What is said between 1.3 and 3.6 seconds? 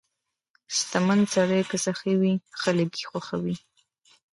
سړی که سخي وي، خلک یې خوښوي.